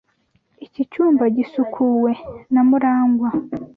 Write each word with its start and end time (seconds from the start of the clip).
Iki 0.65 0.81
cyumba 0.91 1.23
gisukuwe 1.35 2.11
na 2.53 2.61
Murangwa. 2.69 3.29